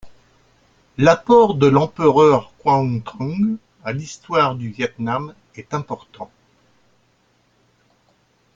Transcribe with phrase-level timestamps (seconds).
[0.97, 6.31] L’apport de l’empereur Quang Trung à l'histoire du Viêt Nam est important.